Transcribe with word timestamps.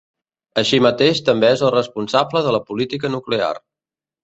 Així 0.61 0.79
mateix 0.85 1.21
també 1.27 1.51
és 1.57 1.63
el 1.67 1.73
responsable 1.77 2.43
de 2.49 2.57
la 2.59 2.65
política 2.73 3.15
nuclear. 3.19 3.55